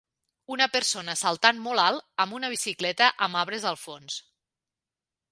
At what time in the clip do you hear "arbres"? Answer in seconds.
3.43-3.67